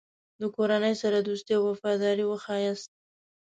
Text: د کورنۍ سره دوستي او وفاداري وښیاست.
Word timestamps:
د 0.39 0.41
کورنۍ 0.55 0.93
سره 1.03 1.17
دوستي 1.19 1.53
او 1.57 1.63
وفاداري 1.69 2.25
وښیاست. 2.27 2.89